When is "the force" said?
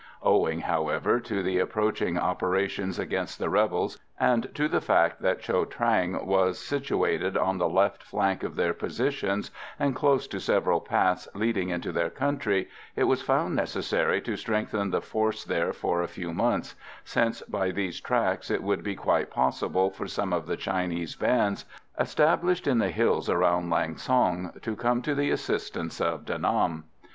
14.89-15.43